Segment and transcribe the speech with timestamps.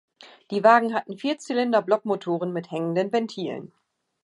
[0.49, 3.71] Die Wagen hatten Vierzylinder-Blockmotoren mit hängenden Ventilen.